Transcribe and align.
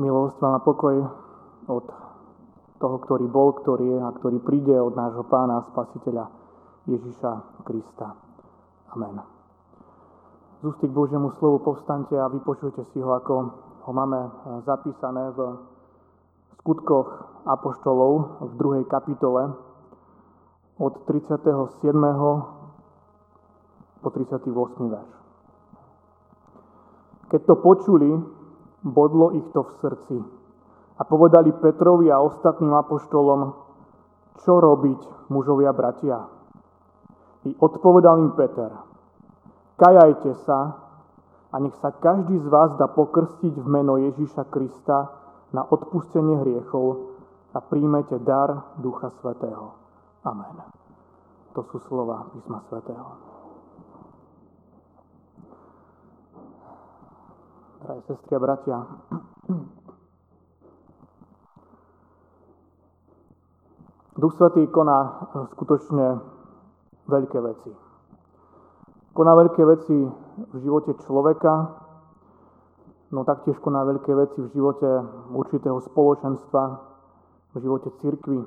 Milosť 0.00 0.40
vám 0.40 0.56
a 0.56 0.64
pokoj 0.64 0.96
od 1.68 1.84
toho, 2.80 2.96
ktorý 3.04 3.28
bol, 3.28 3.52
ktorý 3.52 3.84
je 3.84 3.98
a 4.00 4.08
ktorý 4.16 4.40
príde 4.40 4.72
od 4.80 4.96
nášho 4.96 5.28
pána 5.28 5.60
a 5.60 5.68
spasiteľa 5.68 6.24
Ježiša 6.88 7.60
Krista. 7.68 8.16
Amen. 8.96 9.20
Z 10.64 10.72
ústy 10.72 10.88
k 10.88 10.96
Božiemu 10.96 11.36
slovu 11.36 11.60
povstante 11.60 12.16
a 12.16 12.32
vypočujte 12.32 12.80
si 12.96 13.04
ho, 13.04 13.12
ako 13.12 13.34
ho 13.84 13.92
máme 13.92 14.24
zapísané 14.64 15.36
v 15.36 15.60
skutkoch 16.64 17.08
Apoštolov 17.44 18.40
v 18.40 18.52
druhej 18.56 18.84
kapitole 18.88 19.52
od 20.80 20.96
37. 21.04 21.60
po 24.00 24.08
38. 24.08 24.48
verš. 24.96 25.12
Keď 27.28 27.40
to 27.44 27.54
počuli, 27.60 28.39
bodlo 28.82 29.32
ich 29.36 29.46
to 29.52 29.62
v 29.62 29.72
srdci 29.80 30.16
a 31.00 31.02
povedali 31.04 31.52
Petrovi 31.56 32.12
a 32.12 32.20
ostatným 32.20 32.76
apoštolom, 32.76 33.40
čo 34.44 34.60
robiť, 34.60 35.32
mužovia 35.32 35.72
bratia. 35.72 36.28
I 37.48 37.56
odpovedal 37.56 38.20
im 38.20 38.32
Peter, 38.36 38.68
kajajte 39.80 40.32
sa 40.44 40.76
a 41.50 41.56
nech 41.56 41.72
sa 41.80 41.96
každý 41.96 42.36
z 42.36 42.46
vás 42.52 42.76
dá 42.76 42.84
pokrstiť 42.92 43.54
v 43.56 43.66
meno 43.66 43.96
Ježíša 43.96 44.44
Krista 44.52 45.08
na 45.56 45.64
odpustenie 45.64 46.36
hriechov 46.44 47.16
a 47.56 47.58
príjmete 47.64 48.20
dar 48.20 48.76
Ducha 48.78 49.10
Svetého. 49.24 49.72
Amen. 50.22 50.62
To 51.56 51.64
sú 51.72 51.80
slova 51.88 52.28
písma 52.30 52.60
Svetého. 52.68 53.39
Drahé 57.80 58.00
sestry 58.06 58.36
a 58.36 58.38
bratia. 58.38 58.86
Duch 64.20 64.36
Svetý 64.36 64.68
koná 64.68 65.00
eh, 65.00 65.46
skutočne 65.56 66.06
veľké 67.08 67.38
veci. 67.40 67.72
Koná 69.16 69.32
veľké 69.32 69.64
veci 69.64 69.96
v 70.52 70.56
živote 70.60 70.92
človeka, 71.08 71.52
no 73.10 73.24
taktiež 73.24 73.56
koná 73.64 73.82
veľké 73.88 74.12
veci 74.12 74.38
v 74.44 74.52
živote 74.52 74.88
určitého 75.32 75.80
spoločenstva, 75.80 76.62
v 77.50 77.56
živote 77.64 77.90
cirkvy. 78.04 78.44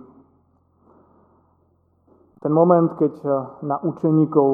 Ten 2.38 2.54
moment, 2.54 2.94
keď 3.02 3.14
eh, 3.26 3.34
na 3.66 3.82
učeníkov 3.82 4.50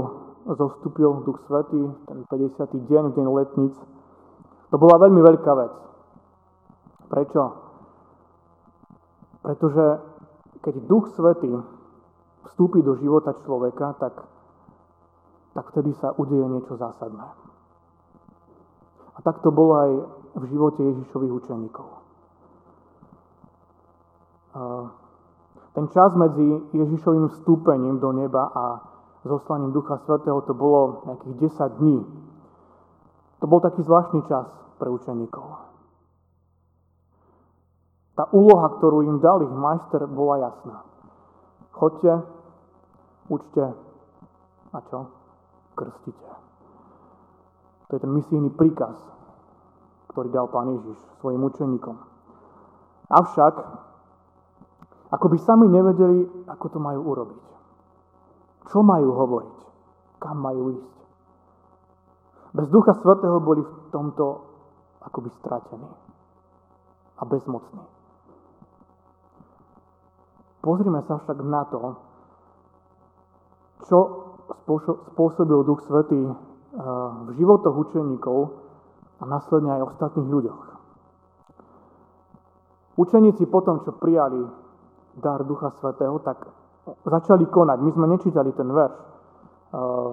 zostúpil 0.56 1.28
Duch 1.28 1.44
Svetý, 1.52 1.84
ten 2.08 2.24
50. 2.32 2.64
deň, 2.88 3.04
v 3.12 3.16
deň 3.20 3.28
letníc, 3.28 3.76
to 4.70 4.76
bola 4.78 5.02
veľmi 5.02 5.22
veľká 5.22 5.52
vec. 5.58 5.74
Prečo? 7.10 7.42
Pretože 9.42 9.86
keď 10.62 10.74
Duch 10.86 11.10
Svetý 11.18 11.50
vstúpi 12.46 12.86
do 12.86 12.94
života 13.02 13.34
človeka, 13.42 13.98
tak, 13.98 14.14
tak 15.58 15.66
vtedy 15.74 15.94
sa 15.98 16.14
udeje 16.14 16.46
niečo 16.46 16.78
zásadné. 16.78 17.26
A 19.16 19.20
tak 19.26 19.42
to 19.42 19.50
bolo 19.50 19.74
aj 19.76 19.92
v 20.38 20.44
živote 20.48 20.80
Ježišových 20.86 21.34
učeníkov. 21.34 21.88
Ten 25.74 25.86
čas 25.94 26.14
medzi 26.14 26.62
Ježišovým 26.74 27.30
vstúpením 27.30 28.00
do 28.00 28.12
neba 28.12 28.52
a 28.54 28.82
zoslaním 29.26 29.72
Ducha 29.72 29.98
Svetého 30.04 30.42
to 30.46 30.54
bolo 30.54 31.04
nejakých 31.06 31.36
10 31.58 31.80
dní. 31.80 32.00
To 33.40 33.46
bol 33.48 33.64
taký 33.64 33.84
zvláštny 33.88 34.28
čas 34.28 34.48
pre 34.76 34.92
učeníkov. 34.92 35.48
Tá 38.20 38.28
úloha, 38.36 38.68
ktorú 38.76 39.08
im 39.08 39.24
dal 39.24 39.40
ich 39.48 39.54
majster, 39.56 40.04
bola 40.12 40.44
jasná. 40.44 40.84
Chodte, 41.72 42.20
učte 43.32 43.64
a 44.76 44.78
čo? 44.92 45.08
Krstite. 45.80 46.30
To 47.88 47.96
je 47.96 48.00
ten 48.04 48.12
misijný 48.12 48.52
príkaz, 48.52 49.00
ktorý 50.12 50.28
dal 50.36 50.52
Pán 50.52 50.76
Ježiš 50.76 51.00
svojim 51.24 51.40
učeníkom. 51.40 51.96
Avšak, 53.08 53.56
ako 55.10 55.26
by 55.32 55.38
sami 55.40 55.72
nevedeli, 55.72 56.28
ako 56.46 56.66
to 56.76 56.80
majú 56.84 57.02
urobiť. 57.08 57.44
Čo 58.68 58.84
majú 58.84 59.16
hovoriť? 59.16 59.58
Kam 60.20 60.44
majú 60.44 60.76
ísť? 60.76 60.99
Bez 62.60 62.68
Ducha 62.76 62.92
Svetého 63.00 63.40
boli 63.40 63.64
v 63.64 63.72
tomto 63.88 64.44
akoby 65.00 65.32
stratení 65.40 65.88
a 67.16 67.24
bezmocní. 67.24 67.80
Pozrime 70.60 71.00
sa 71.08 71.24
však 71.24 71.40
na 71.40 71.64
to, 71.72 71.96
čo 73.88 74.00
spôsobil 75.16 75.64
Duch 75.64 75.88
Svetý 75.88 76.20
eh, 76.20 76.36
v 77.24 77.30
životoch 77.40 77.72
učeníkov 77.72 78.52
a 79.20 79.24
následne 79.24 79.80
aj 79.80 79.96
ostatných 79.96 80.28
ľuďoch. 80.28 80.62
Učeníci 83.00 83.48
potom, 83.48 83.88
čo 83.88 83.96
prijali 83.96 84.44
dar 85.16 85.48
Ducha 85.48 85.72
Svetého, 85.80 86.20
tak 86.20 86.44
začali 87.08 87.48
konať. 87.48 87.78
My 87.80 87.92
sme 87.96 88.06
nečítali 88.20 88.52
ten 88.52 88.68
verš 88.68 89.00
eh, 89.00 90.12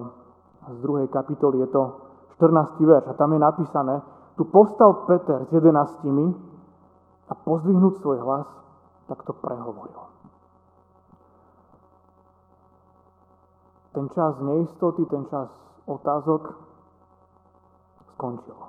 z 0.71 0.77
druhej 0.79 1.11
kapitoly, 1.11 1.67
je 1.67 1.75
to 1.75 2.06
14. 2.37 2.77
verš 2.85 3.05
a 3.09 3.13
tam 3.17 3.33
je 3.33 3.39
napísané, 3.41 3.95
tu 4.37 4.45
postal 4.45 5.09
Peter 5.09 5.41
s 5.45 5.49
jedenáctimi 5.49 6.29
a 7.27 7.33
pozdvihnúť 7.33 7.93
svoj 7.97 8.17
hlas, 8.21 8.47
tak 9.09 9.25
to 9.25 9.33
prehovoril. 9.33 10.05
Ten 13.97 14.05
čas 14.13 14.37
neistoty, 14.37 15.09
ten 15.09 15.25
čas 15.25 15.49
otázok 15.89 16.53
skončil. 18.13 18.59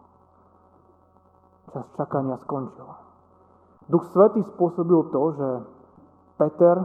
Čas 1.68 1.84
čakania 2.00 2.40
skončil. 2.48 2.88
Duch 3.92 4.08
Svetý 4.16 4.40
spôsobil 4.56 5.12
to, 5.12 5.22
že 5.36 5.48
Peter 6.40 6.76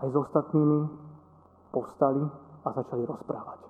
aj 0.00 0.08
s 0.08 0.16
ostatnými 0.16 0.88
povstali 1.68 2.24
a 2.64 2.68
začali 2.72 3.04
rozprávať. 3.04 3.67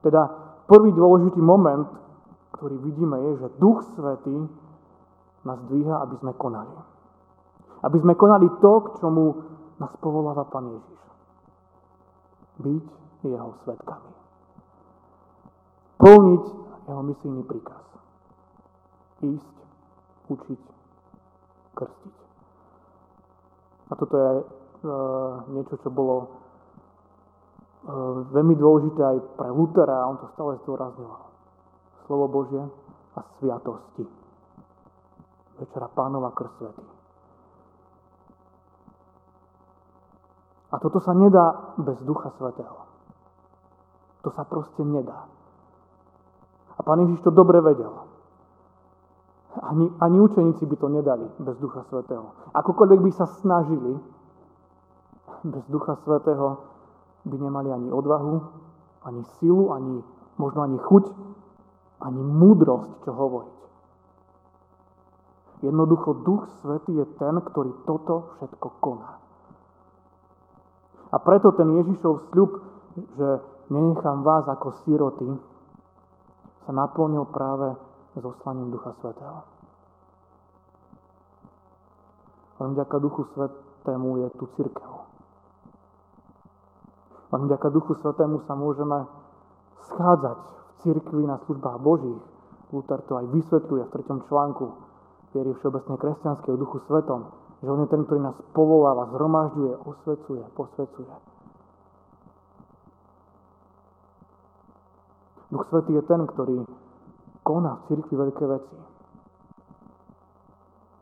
Teda 0.00 0.22
prvý 0.64 0.92
dôležitý 0.96 1.40
moment, 1.40 1.88
ktorý 2.56 2.76
vidíme, 2.80 3.16
je, 3.20 3.32
že 3.44 3.56
Duch 3.60 3.84
Svetý 3.96 4.48
nás 5.44 5.60
dvíha, 5.68 6.04
aby 6.04 6.16
sme 6.20 6.32
konali. 6.36 6.72
Aby 7.80 7.98
sme 8.04 8.12
konali 8.16 8.48
to, 8.60 8.72
k 8.84 8.88
čomu 9.00 9.24
nás 9.80 9.92
povoláva 10.00 10.44
Pán 10.48 10.68
Ježiš. 10.68 11.00
Byť 12.60 12.86
jeho 13.24 13.50
svetkami. 13.64 14.12
Plniť 16.00 16.44
jeho 16.88 17.02
misijný 17.04 17.42
príkaz. 17.44 17.84
Ísť, 19.20 19.56
učiť, 20.32 20.62
krstiť. 21.76 22.16
A 23.90 23.92
toto 23.96 24.14
je 24.16 24.30
e, 24.40 24.44
niečo, 25.56 25.76
čo 25.80 25.88
bolo 25.92 26.39
veľmi 28.30 28.54
dôležité 28.60 29.00
aj 29.00 29.18
pre 29.40 29.48
Lutera, 29.48 30.04
on 30.04 30.20
to 30.20 30.28
stále 30.36 30.60
zdôrazňoval. 30.64 31.24
Slovo 32.04 32.26
Božie 32.28 32.62
a 33.16 33.20
sviatosti. 33.38 34.04
Večera 35.60 35.88
pánova 35.92 36.32
krst 36.32 36.56
svety. 36.56 36.84
A 40.70 40.76
toto 40.78 41.02
sa 41.02 41.10
nedá 41.10 41.74
bez 41.82 41.98
Ducha 42.06 42.30
Svetého. 42.38 42.86
To 44.22 44.30
sa 44.30 44.46
proste 44.46 44.86
nedá. 44.86 45.26
A 46.78 46.80
pán 46.86 47.02
Ježiš 47.04 47.26
to 47.26 47.30
dobre 47.34 47.58
vedel. 47.60 47.90
Ani, 49.50 49.90
ani 49.98 50.18
učeníci 50.22 50.62
by 50.62 50.76
to 50.78 50.88
nedali 50.88 51.26
bez 51.42 51.58
Ducha 51.58 51.82
Svetého. 51.90 52.30
Akokoľvek 52.54 53.00
by 53.02 53.10
sa 53.12 53.26
snažili, 53.42 53.98
bez 55.42 55.64
Ducha 55.66 55.98
Svetého 56.06 56.62
by 57.24 57.36
nemali 57.36 57.68
ani 57.72 57.88
odvahu, 57.92 58.34
ani 59.04 59.22
silu, 59.38 59.72
ani 59.72 60.04
možno 60.40 60.64
ani 60.64 60.78
chuť, 60.78 61.04
ani 62.00 62.20
múdrosť, 62.20 63.04
čo 63.04 63.12
hovoriť. 63.12 63.58
Jednoducho 65.60 66.24
Duch 66.24 66.48
Svetý 66.64 66.96
je 66.96 67.06
ten, 67.20 67.36
ktorý 67.36 67.84
toto 67.84 68.32
všetko 68.36 68.68
koná. 68.80 69.20
A 71.12 71.16
preto 71.20 71.52
ten 71.52 71.68
Ježišov 71.84 72.32
sľub, 72.32 72.64
že 73.18 73.28
nenechám 73.68 74.24
vás 74.24 74.48
ako 74.48 74.72
siroty, 74.84 75.28
sa 76.64 76.72
naplnil 76.72 77.28
práve 77.28 77.76
zoslaním 78.16 78.72
Ducha 78.72 78.96
Svetého. 79.04 79.44
Len 82.60 82.76
vďaka 82.76 82.96
Duchu 83.00 83.24
Svetému 83.32 84.16
je 84.24 84.28
tu 84.36 84.44
církev. 84.56 85.09
Len 87.30 87.40
vďaka 87.46 87.68
Duchu 87.70 87.94
Svetému 88.02 88.42
sa 88.50 88.58
môžeme 88.58 89.06
schádzať 89.90 90.38
v 90.42 90.70
cirkvi 90.82 91.22
na 91.26 91.38
službách 91.46 91.78
Božích, 91.78 92.22
Luther 92.70 93.02
to 93.06 93.18
aj 93.18 93.26
vysvetľuje 93.34 93.82
v 93.82 93.92
treťom 93.94 94.18
článku 94.30 94.64
viery 95.34 95.54
všeobecnej 95.58 95.98
kresťanskej 95.98 96.50
o 96.54 96.58
duchu 96.58 96.78
svetom, 96.86 97.30
že 97.62 97.70
on 97.70 97.82
je 97.82 97.88
ten, 97.90 98.02
ktorý 98.06 98.20
nás 98.22 98.36
povoláva, 98.54 99.10
zhromažďuje, 99.10 99.74
osvecuje, 99.86 100.42
posvecuje. 100.54 101.14
Duch 105.50 105.66
Svetý 105.66 105.98
je 105.98 106.04
ten, 106.06 106.22
ktorý 106.30 106.62
koná 107.42 107.82
v 107.82 107.86
cirkvi 107.90 108.14
veľké 108.14 108.44
veci. 108.46 108.76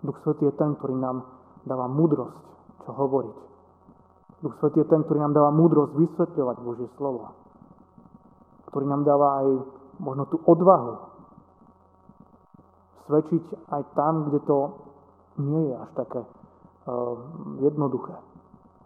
Duch 0.08 0.16
Svetý 0.24 0.48
je 0.48 0.54
ten, 0.56 0.72
ktorý 0.72 0.96
nám 0.96 1.28
dáva 1.68 1.84
múdrosť, 1.84 2.40
čo 2.84 2.96
hovoriť. 2.96 3.47
Duch 4.38 4.54
Svetý 4.62 4.86
je 4.86 4.90
ten, 4.90 5.02
ktorý 5.02 5.18
nám 5.18 5.34
dáva 5.34 5.50
múdrosť 5.50 5.98
vysvetľovať 5.98 6.56
Božie 6.62 6.88
slovo. 6.94 7.34
Ktorý 8.70 8.86
nám 8.86 9.02
dáva 9.02 9.42
aj 9.42 9.48
možno 9.98 10.30
tú 10.30 10.38
odvahu 10.46 11.08
svedčiť 13.08 13.72
aj 13.72 13.82
tam, 13.96 14.28
kde 14.28 14.38
to 14.44 14.58
nie 15.40 15.72
je 15.72 15.74
až 15.74 15.90
také 15.96 16.20
uh, 16.22 17.16
jednoduché. 17.64 18.14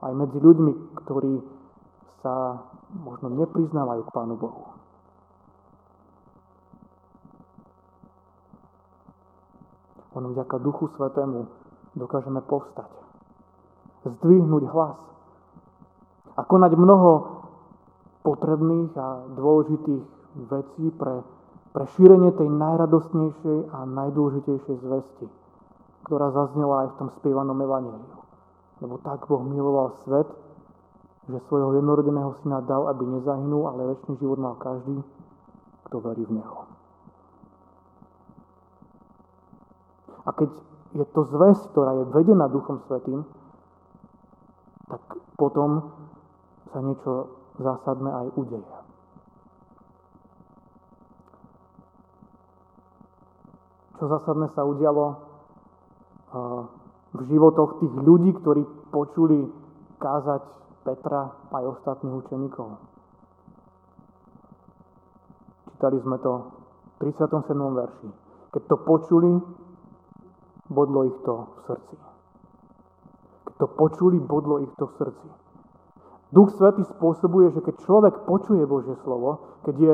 Aj 0.02 0.12
medzi 0.14 0.38
ľuďmi, 0.38 0.94
ktorí 1.02 1.42
sa 2.22 2.62
možno 2.94 3.34
nepriznávajú 3.34 4.02
k 4.06 4.14
Pánu 4.14 4.34
Bohu. 4.38 4.62
Len 10.12 10.24
vďaka 10.36 10.56
Duchu 10.60 10.86
Svetému 10.94 11.48
dokážeme 11.98 12.44
povstať. 12.46 12.90
Zdvihnúť 14.06 14.64
hlas. 14.70 14.98
Konať 16.52 16.72
mnoho 16.76 17.10
potrebných 18.28 18.92
a 19.00 19.24
dôležitých 19.32 20.04
vecí 20.52 20.84
pre, 21.00 21.24
pre 21.72 21.84
šírenie 21.96 22.28
tej 22.36 22.44
najradostnejšej 22.44 23.72
a 23.72 23.88
najdôležitejšej 23.88 24.76
zvesti, 24.84 25.26
ktorá 26.04 26.28
zaznela 26.36 26.84
aj 26.84 26.88
v 26.92 26.98
tom 27.00 27.08
spievanom 27.16 27.56
evaníliu. 27.56 28.20
Lebo 28.84 29.00
tak 29.00 29.24
Boh 29.24 29.40
miloval 29.40 29.96
svet, 30.04 30.28
že 31.32 31.40
svojho 31.48 31.72
jednorodeného 31.80 32.36
syna 32.44 32.60
dal, 32.68 32.84
aby 32.92 33.00
nezahynul, 33.06 33.72
ale 33.72 33.96
väčší 33.96 34.20
život 34.20 34.36
mal 34.36 34.60
každý, 34.60 35.00
kto 35.88 35.96
verí 36.04 36.28
v 36.28 36.36
Neho. 36.36 36.68
A 40.28 40.30
keď 40.36 40.52
je 41.00 41.04
to 41.16 41.24
zväzť, 41.32 41.62
ktorá 41.72 41.96
je 41.96 42.04
vedená 42.12 42.46
Duchom 42.52 42.84
Svetým, 42.84 43.24
tak 44.92 45.00
potom 45.40 45.88
sa 46.72 46.80
niečo 46.80 47.28
zásadné 47.60 48.10
aj 48.10 48.26
udeje. 48.40 48.76
Čo 54.00 54.04
zásadné 54.08 54.50
sa 54.56 54.64
udialo 54.64 55.04
v 57.12 57.20
životoch 57.28 57.84
tých 57.84 57.94
ľudí, 58.02 58.32
ktorí 58.40 58.64
počuli 58.88 59.46
kázať 60.00 60.42
Petra 60.82 61.30
aj 61.54 61.78
ostatných 61.78 62.26
učeníkov. 62.26 62.74
Čítali 65.70 66.02
sme 66.02 66.18
to 66.18 66.32
v 66.98 67.12
37. 67.14 67.54
verši. 67.54 68.08
Keď 68.50 68.62
to 68.66 68.76
počuli, 68.82 69.30
bodlo 70.66 71.06
ich 71.06 71.18
to 71.22 71.34
v 71.46 71.58
srdci. 71.70 71.96
Keď 73.46 73.54
to 73.60 73.66
počuli, 73.78 74.18
bodlo 74.18 74.58
ich 74.58 74.72
to 74.74 74.90
v 74.90 74.94
srdci. 74.98 75.41
Duch 76.32 76.48
Svetý 76.56 76.88
spôsobuje, 76.96 77.52
že 77.52 77.60
keď 77.60 77.74
človek 77.84 78.14
počuje 78.24 78.64
Božie 78.64 78.96
slovo, 79.04 79.60
keď 79.68 79.76
je 79.76 79.92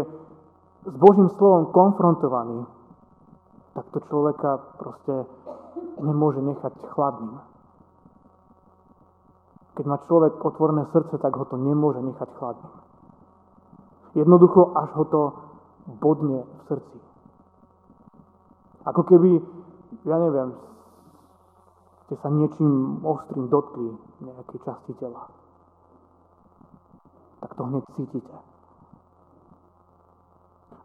s 0.87 0.94
Božím 0.94 1.26
slovom 1.35 1.75
konfrontovaný, 1.75 2.62
tak 3.75 3.90
to 3.90 3.99
človeka 4.06 4.62
proste 4.79 5.26
nemôže 5.99 6.38
nechať 6.38 6.75
chladným. 6.94 7.43
Keď 9.75 9.85
má 9.87 9.99
človek 10.06 10.38
otvorené 10.43 10.87
srdce, 10.94 11.19
tak 11.19 11.35
ho 11.35 11.46
to 11.46 11.58
nemôže 11.58 12.02
nechať 12.02 12.31
chladným. 12.38 12.75
Jednoducho, 14.14 14.75
až 14.79 14.91
ho 14.94 15.05
to 15.11 15.23
bodne 16.02 16.43
v 16.43 16.61
srdci. 16.70 16.99
Ako 18.87 19.02
keby, 19.06 19.43
ja 20.06 20.17
neviem, 20.23 20.55
ste 22.06 22.14
sa 22.23 22.31
niečím 22.31 23.02
ostrým 23.02 23.50
dotkli 23.50 23.91
nejakej 24.23 24.58
časti 24.64 24.94
tela. 24.96 25.38
To 27.58 27.66
hneď 27.66 27.84
cítite. 27.99 28.37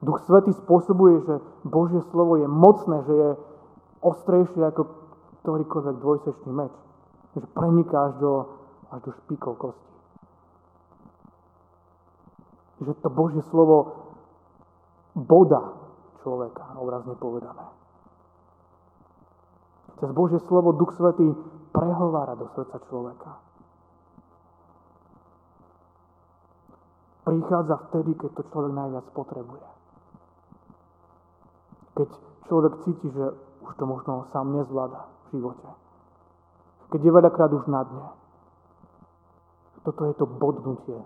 Duch 0.01 0.19
Svetý 0.25 0.51
spôsobuje, 0.57 1.21
že 1.23 1.35
Božie 1.63 2.01
slovo 2.11 2.35
je 2.35 2.49
mocné, 2.49 2.97
že 3.07 3.13
je 3.13 3.29
ostrejšie 4.03 4.59
ako 4.73 4.89
ktorýkoľvek 5.45 5.95
dvojsečný 6.01 6.51
meč. 6.51 6.73
Že 7.37 7.47
preniká 7.55 8.11
až 8.11 8.13
do, 8.19 8.33
až 8.89 8.99
do 9.05 9.11
špíkov 9.23 9.53
kosti. 9.61 9.93
Že 12.83 12.93
to 12.99 13.09
Božie 13.13 13.43
slovo 13.47 13.77
boda 15.13 15.77
človeka, 16.25 16.73
obrazne 16.75 17.15
povedané. 17.15 17.69
Cez 20.01 20.09
Božie 20.11 20.41
slovo 20.49 20.73
Duch 20.73 20.91
Svetý 20.97 21.31
prehovára 21.69 22.33
do 22.33 22.49
srdca 22.51 22.81
človeka. 22.89 23.52
Prichádza 27.23 27.75
vtedy, 27.89 28.19
keď 28.19 28.31
to 28.35 28.43
človek 28.51 28.71
najviac 28.75 29.05
potrebuje. 29.15 29.67
Keď 31.95 32.09
človek 32.51 32.73
cíti, 32.83 33.07
že 33.11 33.25
už 33.63 33.71
to 33.79 33.85
možno 33.87 34.27
sám 34.35 34.51
nezvláda 34.51 35.07
v 35.29 35.39
živote. 35.39 35.67
Keď 36.91 36.99
je 36.99 37.11
veľakrát 37.11 37.51
už 37.55 37.65
na 37.71 37.81
dne. 37.87 38.07
Toto 39.87 40.03
je 40.07 40.13
to 40.19 40.25
bodnutie 40.27 40.99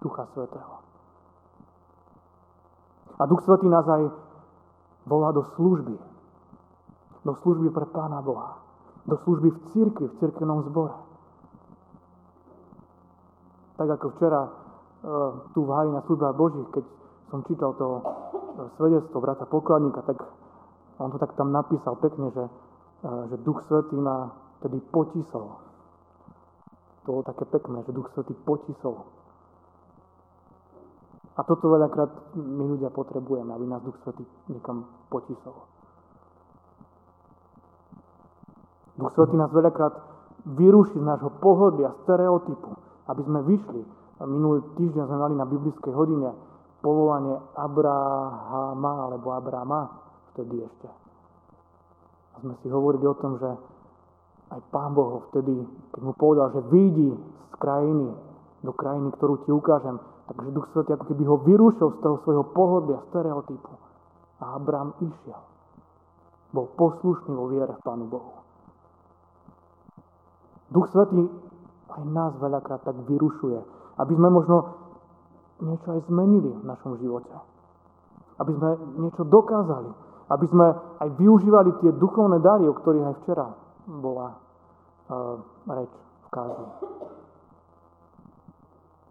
Ducha 0.00 0.28
Svetého. 0.36 0.84
A 3.16 3.22
Duch 3.24 3.40
Svetý 3.44 3.64
nás 3.68 3.88
aj 3.88 4.12
volá 5.08 5.32
do 5.32 5.40
služby 5.56 5.96
do 7.26 7.34
služby 7.42 7.74
pre 7.74 7.90
Pána 7.90 8.22
Boha, 8.22 8.62
do 9.10 9.18
služby 9.26 9.50
v 9.50 9.58
cirkvi, 9.74 10.06
v 10.06 10.18
cirkevnom 10.22 10.62
zbore. 10.70 10.94
Tak 13.76 13.98
ako 13.98 14.06
včera 14.14 14.46
tu 15.54 15.64
v 15.64 15.70
háji 15.70 15.90
na 15.92 16.02
službách 16.02 16.34
Božích, 16.34 16.68
keď 16.74 16.84
som 17.30 17.42
čítal 17.46 17.74
to 17.78 17.86
e, 17.98 18.00
svedectvo 18.78 19.18
brata 19.22 19.46
pokladníka, 19.46 20.02
tak 20.02 20.18
on 20.98 21.10
to 21.10 21.18
tak 21.18 21.34
tam 21.38 21.52
napísal 21.54 21.94
pekne, 21.98 22.30
že, 22.34 22.44
e, 23.06 23.10
že 23.30 23.36
Duch 23.46 23.62
Svetý 23.70 23.94
ma 23.98 24.34
tedy 24.62 24.82
potisol. 24.90 25.62
To 27.06 27.08
bolo 27.12 27.22
také 27.22 27.46
pekné, 27.46 27.86
že 27.86 27.94
Duch 27.94 28.10
Svetý 28.14 28.34
potisol. 28.34 29.06
A 31.36 31.44
toto 31.44 31.68
veľakrát 31.68 32.34
my 32.34 32.64
ľudia 32.64 32.90
potrebujeme, 32.90 33.52
aby 33.54 33.66
nás 33.68 33.82
Duch 33.86 33.98
Svetý 34.02 34.26
niekam 34.50 34.90
potisol. 35.06 35.54
Duch 38.98 39.12
Svetý 39.14 39.38
nás 39.38 39.54
veľakrát 39.54 39.94
vyruší 40.46 40.98
z 40.98 41.06
nášho 41.06 41.30
pohodlia, 41.38 41.94
stereotypu, 42.02 42.74
aby 43.06 43.22
sme 43.22 43.40
vyšli. 43.44 44.05
Minulý 44.24 44.64
týždeň 44.80 45.04
sme 45.04 45.18
mali 45.20 45.34
na 45.36 45.44
biblickej 45.44 45.92
hodine 45.92 46.32
povolanie 46.80 47.36
Abrahama 47.52 48.92
alebo 49.04 49.36
Abrama 49.36 49.92
vtedy 50.32 50.64
ešte. 50.64 50.88
A 52.32 52.40
sme 52.40 52.56
si 52.64 52.72
hovorili 52.72 53.04
o 53.04 53.16
tom, 53.20 53.36
že 53.36 53.50
aj 54.56 54.60
Pán 54.72 54.96
Boh 54.96 55.20
ho 55.20 55.20
vtedy, 55.28 55.52
keď 55.92 56.00
mu 56.00 56.12
povedal, 56.16 56.48
že 56.56 56.64
vyjdi 56.72 57.12
z 57.52 57.54
krajiny 57.60 58.08
do 58.64 58.72
krajiny, 58.72 59.12
ktorú 59.20 59.44
ti 59.44 59.52
ukážem, 59.52 60.00
takže 60.32 60.48
Duch 60.54 60.66
Svetý 60.72 60.96
ako 60.96 61.04
keby 61.12 61.24
ho 61.28 61.36
vyrušil 61.44 61.88
z 61.92 61.98
toho 62.00 62.16
svojho 62.24 62.44
pohodlia, 62.56 63.04
stereotypu. 63.12 63.72
A 64.40 64.56
Abraham 64.56 64.96
išiel. 65.00 65.40
Bol 66.56 66.72
poslušný 66.72 67.36
vo 67.36 67.52
viere 67.52 67.76
v 67.76 67.84
Pánu 67.84 68.08
Bohu. 68.08 68.32
Duch 70.72 70.88
Svetý 70.88 71.20
aj 71.92 72.02
nás 72.08 72.32
veľakrát 72.40 72.80
tak 72.82 72.96
vyrušuje, 73.06 73.75
aby 73.96 74.12
sme 74.12 74.28
možno 74.28 74.56
niečo 75.64 75.88
aj 75.88 76.00
zmenili 76.08 76.52
v 76.52 76.64
našom 76.68 77.00
živote. 77.00 77.32
Aby 78.36 78.52
sme 78.52 78.70
niečo 79.00 79.24
dokázali. 79.24 79.88
Aby 80.28 80.46
sme 80.52 80.66
aj 81.00 81.08
využívali 81.16 81.70
tie 81.80 81.90
duchovné 81.96 82.42
dary, 82.44 82.68
o 82.68 82.76
ktorých 82.76 83.06
aj 83.08 83.16
včera 83.24 83.46
bola 83.88 84.36
uh, 85.08 85.38
reč 85.70 85.92
v 85.96 86.26
kázni. 86.28 86.68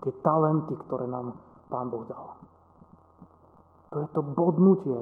Tie 0.05 0.13
talenty, 0.21 0.75
ktoré 0.85 1.09
nám 1.09 1.33
Pán 1.71 1.89
Boh 1.89 2.05
dal. 2.05 2.37
To 3.95 4.03
je 4.03 4.07
to 4.13 4.21
bodnutie 4.21 4.99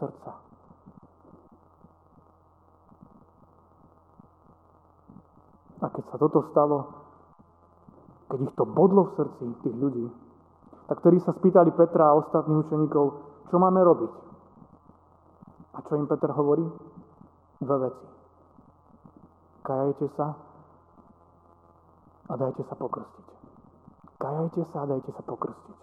srdca. 0.00 0.32
A 5.76 5.86
keď 5.92 6.04
sa 6.08 6.16
toto 6.16 6.40
stalo, 6.54 7.05
keď 8.26 8.38
ich 8.42 8.54
to 8.58 8.64
bodlo 8.66 9.10
v 9.10 9.14
srdci 9.14 9.44
tých 9.62 9.76
ľudí, 9.78 10.06
tak 10.86 11.02
ktorí 11.02 11.18
sa 11.22 11.34
spýtali 11.34 11.70
Petra 11.74 12.10
a 12.10 12.18
ostatných 12.18 12.66
učeníkov, 12.66 13.04
čo 13.50 13.56
máme 13.58 13.82
robiť. 13.82 14.12
A 15.76 15.78
čo 15.86 15.98
im 15.98 16.06
Peter 16.10 16.30
hovorí? 16.34 16.66
Dve 17.62 17.76
veci. 17.90 18.06
Kajajte 19.66 20.06
sa 20.14 20.26
a 22.26 22.32
dajte 22.34 22.62
sa 22.66 22.74
pokrstiť. 22.74 23.26
Kajajte 24.18 24.62
sa 24.70 24.76
a 24.82 24.86
dajte 24.90 25.10
sa 25.14 25.22
pokrstiť. 25.22 25.78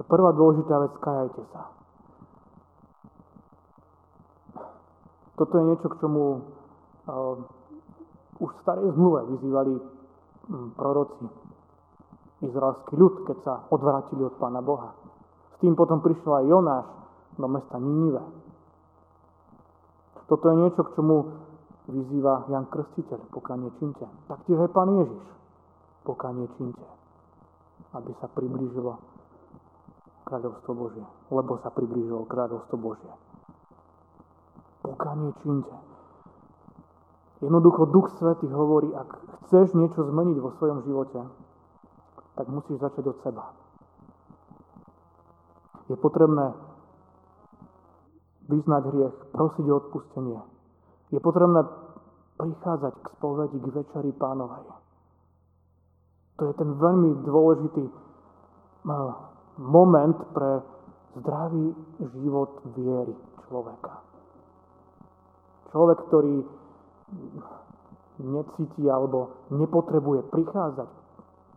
To 0.00 0.02
prvá 0.08 0.32
dôležitá 0.32 0.80
vec, 0.80 0.94
kajajte 1.00 1.42
sa. 1.52 1.62
Toto 5.36 5.54
je 5.56 5.64
niečo, 5.72 5.88
k 5.88 5.98
čomu 6.04 6.24
uh, 7.08 7.36
už 8.40 8.50
v 8.52 8.60
starej 8.64 8.88
zmluve 8.96 9.20
vyzývali 9.36 9.99
proroci, 10.74 11.26
izraelský 12.42 12.94
ľud, 12.96 13.14
keď 13.28 13.36
sa 13.44 13.54
odvrátili 13.70 14.26
od 14.26 14.34
Pána 14.40 14.64
Boha. 14.64 14.96
S 15.54 15.56
tým 15.62 15.76
potom 15.76 16.00
prišiel 16.00 16.42
aj 16.42 16.44
Jonáš 16.48 16.86
do 17.36 17.46
mesta 17.46 17.76
Ninive. 17.78 18.22
Toto 20.26 20.46
je 20.46 20.56
niečo, 20.62 20.86
k 20.86 20.94
čomu 20.94 21.16
vyzýva 21.90 22.46
Jan 22.48 22.70
Krstiteľ, 22.70 23.34
pokánie 23.34 23.70
činte. 23.82 24.06
Taktiež 24.30 24.62
aj 24.62 24.70
Pán 24.70 24.90
Ježiš, 24.94 25.26
pokánie 26.06 26.46
činte, 26.54 26.86
aby 27.94 28.14
sa 28.22 28.30
priblížilo 28.30 28.94
kráľovstvo 30.30 30.70
Božie, 30.70 31.06
lebo 31.34 31.58
sa 31.58 31.74
priblížilo 31.74 32.22
kráľovstvo 32.30 32.76
Božie. 32.78 33.12
Pokánie 34.86 35.34
činte. 35.42 35.89
Jednoducho 37.40 37.88
Duch 37.88 38.12
Svety 38.20 38.52
hovorí, 38.52 38.92
ak 38.92 39.16
chceš 39.48 39.72
niečo 39.72 40.04
zmeniť 40.04 40.36
vo 40.44 40.52
svojom 40.60 40.84
živote, 40.84 41.24
tak 42.36 42.46
musíš 42.52 42.84
začať 42.84 43.04
od 43.08 43.16
seba. 43.24 43.56
Je 45.88 45.96
potrebné 45.96 46.52
vyznať 48.44 48.82
hriech, 48.92 49.16
prosiť 49.32 49.66
o 49.72 49.74
odpustenie. 49.80 50.40
Je 51.10 51.18
potrebné 51.18 51.64
prichádzať 52.36 52.94
k 53.00 53.06
spovedi, 53.16 53.56
k 53.56 53.66
večeri 53.72 54.12
pánovej. 54.12 54.64
To 56.38 56.42
je 56.44 56.54
ten 56.56 56.70
veľmi 56.76 57.24
dôležitý 57.24 57.84
eh, 57.84 59.12
moment 59.60 60.18
pre 60.36 60.60
zdravý 61.16 61.74
život 62.16 62.52
viery 62.76 63.16
človeka. 63.48 64.00
Človek, 65.74 65.98
ktorý 66.08 66.59
necíti 68.20 68.84
alebo 68.90 69.32
nepotrebuje 69.50 70.28
prichádzať 70.28 70.90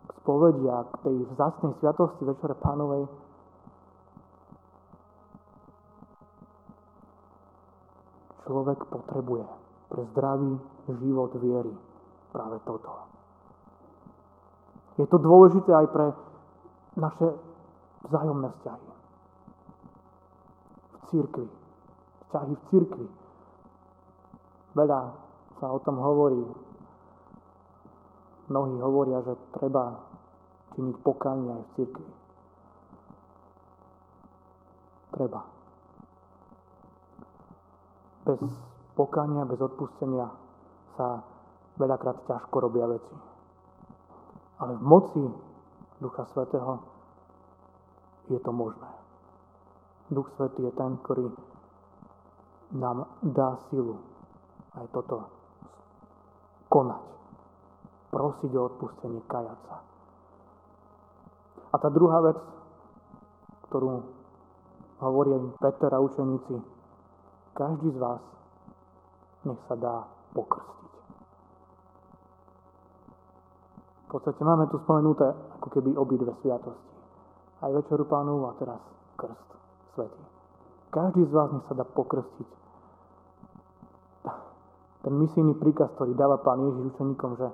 k 0.08 0.12
spovedi 0.24 0.66
a 0.72 0.88
k 0.88 0.94
tej 1.04 1.18
vzácnej 1.36 1.74
sviatosti 1.80 2.24
Večere 2.24 2.56
Pánovej, 2.56 3.04
človek 8.44 8.80
potrebuje 8.92 9.46
pre 9.92 10.02
zdravý 10.16 10.60
život 11.00 11.32
viery 11.40 11.72
práve 12.32 12.60
toto. 12.68 12.92
Je 15.00 15.06
to 15.10 15.18
dôležité 15.18 15.74
aj 15.74 15.88
pre 15.90 16.06
naše 17.00 17.28
vzájomné 18.10 18.50
vzťahy. 18.60 18.90
V 20.94 21.02
církvi. 21.10 21.48
Vzťahy 22.28 22.54
v 22.54 22.64
církvi. 22.70 23.08
Veľa 24.74 25.00
sa 25.64 25.72
o 25.72 25.80
tom 25.80 25.96
hovorí. 25.96 26.44
Mnohí 28.52 28.76
hovoria, 28.84 29.24
že 29.24 29.40
treba 29.56 29.96
činiť 30.76 30.96
pokánie 31.00 31.56
aj 31.56 31.64
v 31.64 31.72
církvi. 31.80 32.10
Treba. 35.16 35.40
Bez 38.28 38.44
pokánia, 39.00 39.48
bez 39.48 39.64
odpustenia 39.64 40.28
sa 41.00 41.24
veľakrát 41.80 42.28
ťažko 42.28 42.56
robia 42.60 42.84
veci. 42.92 43.16
Ale 44.60 44.76
v 44.76 44.84
moci 44.84 45.24
Ducha 46.04 46.28
Svetého 46.36 46.84
je 48.28 48.40
to 48.44 48.52
možné. 48.52 48.92
Duch 50.12 50.28
Svetý 50.36 50.68
je 50.68 50.76
ten, 50.76 51.00
ktorý 51.08 51.32
nám 52.76 53.08
dá 53.24 53.56
silu 53.72 53.96
aj 54.76 54.92
toto 54.92 55.43
konať. 56.74 57.04
Prosiť 58.10 58.52
o 58.58 58.62
odpustenie, 58.66 59.22
kajať 59.30 59.60
sa. 59.70 59.78
A 61.74 61.76
tá 61.78 61.90
druhá 61.94 62.22
vec, 62.26 62.38
ktorú 63.70 64.02
hovoria 65.02 65.38
im 65.38 65.54
Peter 65.62 65.94
a 65.94 66.02
učeníci, 66.02 66.58
každý 67.54 67.94
z 67.94 67.98
vás 68.02 68.22
nech 69.46 69.62
sa 69.70 69.76
dá 69.78 70.10
pokrstiť. 70.34 70.94
V 74.06 74.08
podstate 74.10 74.42
máme 74.46 74.70
tu 74.70 74.78
spomenuté 74.86 75.26
ako 75.58 75.68
keby 75.74 75.98
obidve 75.98 76.34
sviatosti. 76.42 76.94
Aj 77.66 77.70
Večeru 77.74 78.06
Pánovu 78.06 78.46
a 78.46 78.54
teraz 78.62 78.82
krst 79.18 79.50
svetý. 79.98 80.24
Každý 80.94 81.26
z 81.26 81.34
vás 81.34 81.50
nech 81.50 81.66
sa 81.66 81.74
dá 81.74 81.86
pokrstiť. 81.86 82.63
Ten 85.04 85.14
misijný 85.20 85.60
príkaz, 85.60 85.92
ktorý 86.00 86.16
dáva 86.16 86.40
Pán 86.40 86.64
Ježiš 86.64 86.96
učeníkom, 86.96 87.36
že 87.36 87.52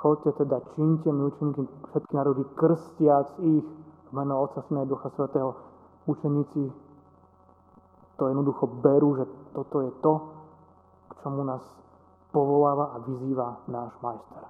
chodte 0.00 0.32
teda, 0.40 0.64
čínte 0.72 1.12
mi 1.12 1.28
učeníky 1.28 1.68
všetky 1.92 2.12
národy, 2.16 2.48
krstiac 2.56 3.28
ich 3.44 3.66
v 4.08 4.12
meno 4.16 4.40
Otca, 4.40 4.64
Syna 4.64 4.88
Ducha 4.88 5.12
Svetého. 5.12 5.52
Učeníci 6.08 6.72
to 8.16 8.28
jednoducho 8.28 8.66
berú, 8.80 9.20
že 9.20 9.24
toto 9.52 9.84
je 9.84 9.92
to, 10.00 10.12
k 11.08 11.12
čomu 11.20 11.44
nás 11.44 11.60
povoláva 12.32 12.96
a 12.96 13.04
vyzýva 13.04 13.60
náš 13.68 13.92
majster. 14.00 14.44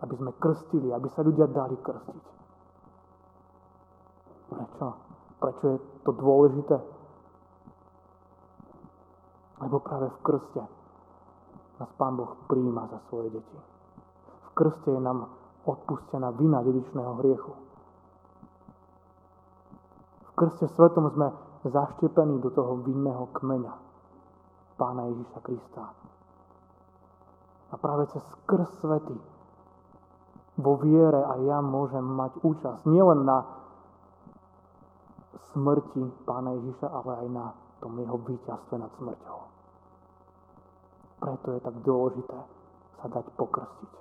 Aby 0.00 0.14
sme 0.16 0.30
krstili, 0.40 0.88
aby 0.92 1.08
sa 1.12 1.20
ľudia 1.20 1.48
dali 1.52 1.76
krstiť. 1.76 2.24
Prečo? 4.56 4.86
Prečo 5.36 5.64
je 5.68 5.78
to 6.00 6.10
dôležité? 6.16 6.95
Lebo 9.60 9.80
práve 9.80 10.12
v 10.12 10.18
krste 10.20 10.62
nás 11.80 11.90
Pán 11.96 12.16
Boh 12.16 12.36
príjima 12.48 12.88
za 12.92 13.00
svoje 13.08 13.32
deti. 13.32 13.58
V 14.46 14.48
krste 14.52 14.92
je 14.92 15.00
nám 15.00 15.28
odpustená 15.64 16.30
vina 16.36 16.60
dedičného 16.60 17.12
hriechu. 17.20 17.52
V 20.22 20.30
krste 20.36 20.68
svetom 20.76 21.08
sme 21.12 21.32
zaštepení 21.64 22.40
do 22.44 22.52
toho 22.52 22.80
vinného 22.84 23.28
kmeňa 23.32 23.74
Pána 24.76 25.08
Ježiša 25.08 25.40
Krista. 25.40 25.84
A 27.72 27.74
práve 27.80 28.06
cez 28.12 28.22
krst 28.44 28.84
svety 28.84 29.16
vo 30.56 30.80
viere 30.80 31.20
aj 31.20 31.40
ja 31.44 31.58
môžem 31.60 32.04
mať 32.04 32.32
účasť 32.40 32.84
nielen 32.88 33.24
na 33.24 33.44
smrti 35.52 36.04
Pána 36.28 36.56
Ježiša, 36.60 36.88
ale 36.88 37.12
aj 37.24 37.28
na 37.32 37.46
tom 37.86 38.02
jeho 38.02 38.18
víťazstve 38.18 38.76
nad 38.82 38.90
smrťou. 38.98 39.38
Preto 41.22 41.46
je 41.54 41.60
tak 41.62 41.76
dôležité 41.86 42.38
sa 42.98 43.06
dať 43.06 43.30
pokrstiť. 43.38 43.92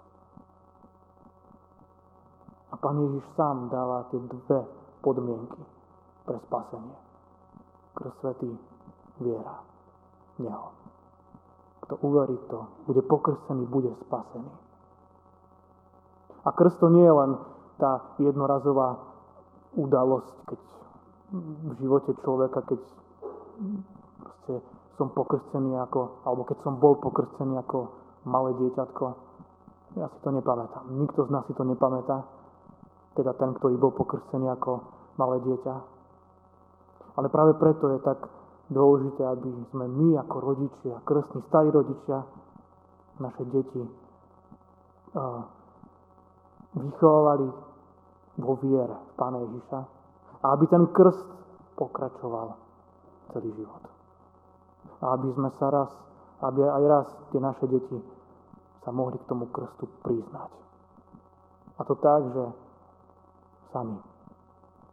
A 2.73 2.81
Pán 2.81 2.97
Ježiš 2.97 3.21
sám 3.37 3.69
dáva 3.69 4.09
tie 4.09 4.17
dve 4.25 4.65
podmienky 5.05 5.61
pre 6.25 6.41
spasenie. 6.49 6.97
Krst 7.93 8.17
svetý 8.25 8.49
viera 9.21 9.61
Neho. 10.41 10.73
Kto 11.85 12.01
uverí, 12.01 12.35
kto 12.49 12.89
bude 12.89 13.05
pokrstený, 13.05 13.69
bude 13.69 13.93
spasený. 14.09 14.49
A 16.41 16.49
krst 16.49 16.81
to 16.81 16.89
nie 16.89 17.05
je 17.05 17.13
len 17.13 17.37
tá 17.77 18.17
jednorazová 18.17 18.97
udalosť, 19.77 20.33
keď 20.49 20.59
v 21.37 21.73
živote 21.79 22.11
človeka, 22.25 22.65
keď 22.65 22.81
proste 24.21 24.53
som 24.95 25.11
pokrstený 25.11 25.75
ako, 25.89 26.23
alebo 26.23 26.47
keď 26.47 26.57
som 26.63 26.79
bol 26.79 26.95
pokrstený 26.99 27.59
ako 27.59 27.91
malé 28.27 28.55
dieťatko. 28.59 29.05
Ja 29.99 30.07
si 30.11 30.19
to 30.23 30.29
nepamätám. 30.31 30.91
Nikto 30.91 31.27
z 31.27 31.29
nás 31.31 31.43
si 31.47 31.53
to 31.55 31.63
nepamätá. 31.63 32.23
Teda 33.15 33.31
ten, 33.35 33.55
ktorý 33.55 33.79
bol 33.79 33.95
pokrstený 33.95 34.51
ako 34.55 34.83
malé 35.15 35.39
dieťa. 35.43 35.75
Ale 37.15 37.27
práve 37.31 37.55
preto 37.55 37.91
je 37.95 37.99
tak 38.03 38.27
dôležité, 38.67 39.23
aby 39.23 39.51
sme 39.71 39.85
my 39.87 40.19
ako 40.19 40.35
rodičia, 40.41 40.99
krstní, 41.07 41.39
starí 41.47 41.71
rodičia, 41.71 42.27
naše 43.19 43.43
deti 43.47 43.83
vychovávali 46.75 47.47
vo 48.35 48.53
viere 48.59 49.15
Pána 49.15 49.39
Ježiša 49.47 49.79
a 50.43 50.45
aby 50.51 50.67
ten 50.67 50.83
krst 50.91 51.23
pokračoval 51.79 52.64
celý 53.33 53.49
život. 53.55 53.83
A 55.01 55.17
aby 55.17 55.29
sme 55.33 55.49
sa 55.57 55.67
raz, 55.71 55.91
aby 56.45 56.61
aj 56.61 56.83
raz 56.85 57.07
tie 57.31 57.39
naše 57.41 57.65
deti 57.69 57.97
sa 58.85 58.93
mohli 58.93 59.17
k 59.17 59.25
tomu 59.25 59.49
krstu 59.49 59.89
priznať. 60.05 60.51
A 61.75 61.81
to 61.83 61.97
tak, 61.97 62.21
že 62.31 62.43
sami 63.73 63.97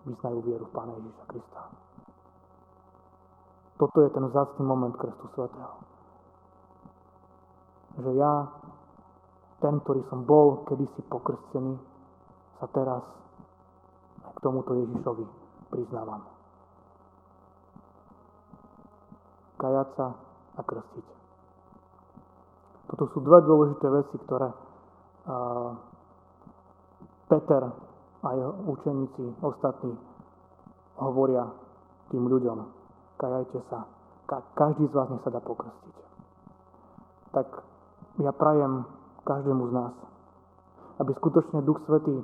vyznajú 0.08 0.38
vieru 0.42 0.64
v 0.66 0.74
Pána 0.74 0.92
Ježiša 0.98 1.24
Krista. 1.30 1.62
toto 3.78 3.98
je 4.02 4.10
ten 4.10 4.24
vzácný 4.26 4.62
moment 4.66 4.94
Krstu 4.94 5.26
Svetého. 5.34 5.74
Že 8.02 8.10
ja, 8.18 8.32
ten, 9.60 9.78
ktorý 9.84 10.02
som 10.10 10.26
bol 10.26 10.64
kedysi 10.66 11.02
pokrstený, 11.06 11.78
sa 12.58 12.66
teraz 12.72 13.04
k 14.22 14.38
tomuto 14.42 14.74
Ježišovi 14.74 15.26
priznávam. 15.70 16.31
Kajať 19.62 19.88
sa 19.94 20.06
a 20.58 20.60
krstiť. 20.66 21.06
Toto 22.90 23.04
sú 23.14 23.22
dve 23.22 23.38
dôležité 23.46 23.86
veci, 23.88 24.18
ktoré 24.26 24.50
Peter 27.30 27.62
a 28.22 28.28
jeho 28.34 28.52
učeníci 28.68 29.38
ostatní 29.40 29.94
hovoria 30.98 31.46
tým 32.10 32.26
ľuďom. 32.26 32.58
Kajajte 33.16 33.58
sa. 33.70 33.86
Ka- 34.26 34.44
každý 34.58 34.90
z 34.90 34.94
vás 34.94 35.08
nech 35.14 35.22
sa 35.22 35.30
dá 35.30 35.38
pokrstiť. 35.38 35.96
Tak 37.32 37.48
ja 38.20 38.34
prajem 38.34 38.84
každému 39.24 39.70
z 39.70 39.72
nás, 39.72 39.94
aby 41.00 41.14
skutočne 41.16 41.64
Duch 41.64 41.80
Svetý 41.86 42.20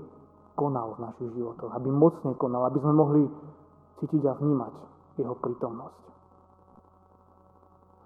konal 0.59 0.99
v 0.99 1.07
našich 1.07 1.31
životoch, 1.39 1.71
aby 1.71 1.89
mocne 1.89 2.35
konal, 2.35 2.67
aby 2.67 2.83
sme 2.83 2.93
mohli 2.93 3.23
cítiť 4.03 4.23
a 4.27 4.37
vnímať 4.37 4.75
jeho 5.23 5.35
prítomnosť. 5.39 6.08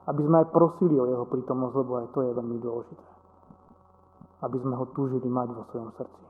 Aby 0.02 0.20
sme 0.26 0.36
aj 0.42 0.48
prosili 0.50 0.98
o 0.98 1.06
jeho 1.06 1.26
prítomnosť, 1.30 1.74
lebo 1.78 1.92
aj 2.02 2.06
to 2.10 2.18
je 2.26 2.30
veľmi 2.34 2.58
dôležité. 2.58 3.06
Aby 4.42 4.58
sme 4.58 4.74
ho 4.74 4.84
túžili 4.90 5.28
mať 5.30 5.48
vo 5.54 5.62
svojom 5.70 5.90
srdci. 5.94 6.22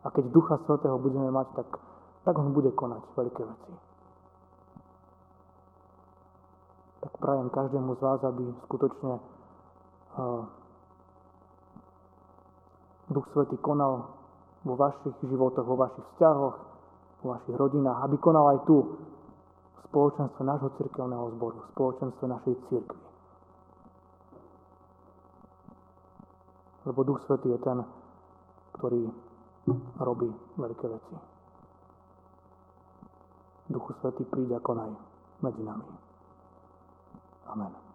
A 0.00 0.08
keď 0.08 0.24
Ducha 0.30 0.56
Svetého 0.64 0.96
budeme 0.96 1.28
mať, 1.34 1.50
tak, 1.58 1.68
tak 2.24 2.34
on 2.38 2.54
bude 2.54 2.70
konať 2.72 3.02
veľké 3.18 3.42
veci. 3.42 3.72
Tak 7.00 7.12
prajem 7.18 7.48
každému 7.50 7.96
z 7.96 8.00
vás, 8.00 8.20
aby 8.24 8.44
skutočne 8.68 9.18
uh, 9.18 10.44
Duch 13.10 13.26
Svetý 13.34 13.58
konal 13.58 14.14
vo 14.62 14.74
vašich 14.76 15.16
životoch, 15.24 15.66
vo 15.66 15.76
vašich 15.76 16.06
vzťahoch, 16.14 16.56
vo 17.24 17.26
vašich 17.34 17.56
rodinách, 17.56 18.06
aby 18.06 18.16
konal 18.20 18.54
aj 18.56 18.58
tu 18.68 18.96
v 19.90 19.98
spoločenstve 19.98 20.42
nášho 20.46 20.70
cirkevného 20.78 21.34
zboru, 21.34 21.58
v 21.58 21.70
spoločenstve 21.74 22.24
našej 22.30 22.54
cirkvi. 22.70 23.06
Lebo 26.86 27.00
Duch 27.02 27.18
Svetý 27.26 27.50
je 27.50 27.58
ten, 27.58 27.82
ktorý 28.78 29.10
robí 29.98 30.30
veľké 30.54 30.86
veci. 30.94 31.14
Duchu 33.66 33.90
Svetý 33.98 34.22
príď 34.30 34.58
a 34.58 34.60
konaj 34.62 34.94
medzi 35.42 35.62
nami. 35.66 35.86
Amen. 37.50 37.89